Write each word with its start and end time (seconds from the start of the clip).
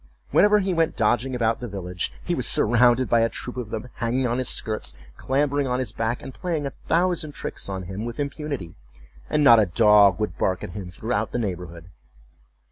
Whenever 0.31 0.57
he 0.57 0.73
went 0.73 0.95
dodging 0.95 1.35
about 1.35 1.59
the 1.59 1.67
village, 1.67 2.11
he 2.25 2.33
was 2.33 2.47
surrounded 2.47 3.07
by 3.07 3.19
a 3.21 3.29
troop 3.29 3.55
of 3.55 3.69
them, 3.69 3.87
hanging 3.97 4.25
on 4.25 4.39
his 4.39 4.49
skirts, 4.49 4.95
clambering 5.15 5.67
on 5.67 5.77
his 5.77 5.91
back, 5.91 6.23
and 6.23 6.33
playing 6.33 6.65
a 6.65 6.73
thousand 6.87 7.33
tricks 7.33 7.69
on 7.69 7.83
him 7.83 8.03
with 8.03 8.19
impunity; 8.19 8.73
and 9.29 9.43
not 9.43 9.59
a 9.59 9.67
dog 9.67 10.19
would 10.19 10.39
bark 10.39 10.63
at 10.63 10.71
him 10.71 10.89
throughout 10.89 11.31
the 11.33 11.37
neighborhood. 11.37 11.91